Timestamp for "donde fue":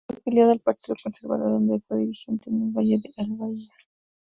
1.51-1.99